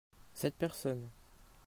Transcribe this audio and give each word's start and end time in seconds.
Cette 0.33 0.55
personne. 0.55 1.07